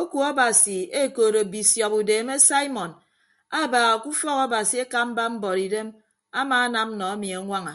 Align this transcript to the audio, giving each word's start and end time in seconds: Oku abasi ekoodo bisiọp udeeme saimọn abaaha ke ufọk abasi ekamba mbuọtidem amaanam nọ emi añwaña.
Oku 0.00 0.18
abasi 0.30 0.76
ekoodo 1.02 1.40
bisiọp 1.52 1.92
udeeme 2.00 2.34
saimọn 2.48 2.90
abaaha 3.60 3.94
ke 4.02 4.06
ufọk 4.12 4.38
abasi 4.46 4.74
ekamba 4.84 5.22
mbuọtidem 5.32 5.88
amaanam 6.40 6.88
nọ 6.98 7.06
emi 7.14 7.28
añwaña. 7.38 7.74